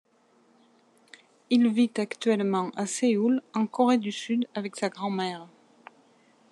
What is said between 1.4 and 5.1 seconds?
Il vit actuellement à Séoul, en Corée du Sud, avec sa